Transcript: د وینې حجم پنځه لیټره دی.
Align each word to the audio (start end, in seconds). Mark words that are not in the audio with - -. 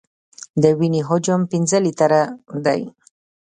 د 0.61 0.63
وینې 0.79 1.01
حجم 1.09 1.41
پنځه 1.51 1.77
لیټره 1.85 2.21
دی. 2.65 2.81